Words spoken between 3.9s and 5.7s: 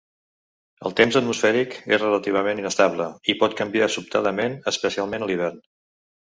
sobtadament especialment a l'hivern.